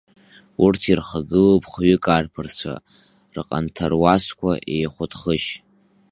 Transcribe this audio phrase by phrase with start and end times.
[0.63, 2.73] Урҭ ирхагылоуп хҩык арԥарцәа,
[3.35, 5.49] рҟанҭаруазқәа еихәыдхышь.